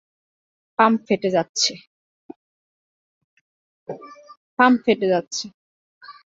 Pump 0.79 0.99
ফেটে 1.07 1.29
যাচ্ছে! 5.07 5.43